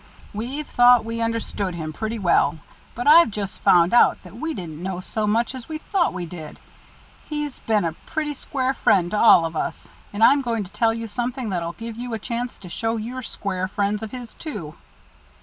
[0.33, 2.57] "We've thought we understood him pretty well,
[2.95, 6.25] but I've just found out that we didn't know so much as we thought we
[6.25, 6.59] did.
[7.29, 10.91] He's been a pretty square friend to all of us, and I'm going to tell
[10.91, 14.73] you something that'll give you a chance to show you're square friends of his, too."